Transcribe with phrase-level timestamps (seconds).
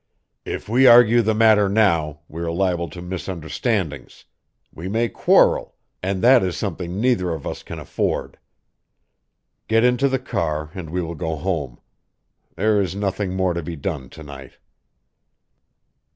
[0.45, 4.25] "If we argue the matter now, we are liable to misunderstandings;
[4.73, 8.39] we may quarrel, and that is something neither of us can afford.
[9.67, 11.79] Get into the car, and we will go home.
[12.55, 14.53] There is nothing more to be done to night."